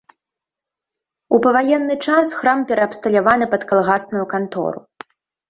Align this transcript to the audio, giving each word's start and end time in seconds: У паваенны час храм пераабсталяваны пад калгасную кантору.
У 1.37 1.39
паваенны 1.45 1.97
час 2.07 2.25
храм 2.39 2.59
пераабсталяваны 2.73 3.45
пад 3.53 3.69
калгасную 3.75 4.25
кантору. 4.35 4.79